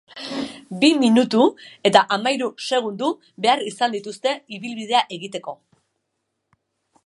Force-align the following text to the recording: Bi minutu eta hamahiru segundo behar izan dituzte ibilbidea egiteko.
Bi 0.83 0.87
minutu 1.01 1.43
eta 1.89 2.01
hamahiru 2.15 2.49
segundo 2.69 3.11
behar 3.47 3.63
izan 3.73 3.95
dituzte 3.97 4.35
ibilbidea 4.59 5.07
egiteko. 5.19 5.59